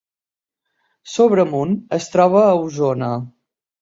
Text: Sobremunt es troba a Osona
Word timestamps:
Sobremunt 1.15 1.75
es 1.99 2.09
troba 2.15 2.43
a 2.47 2.59
Osona 2.65 3.11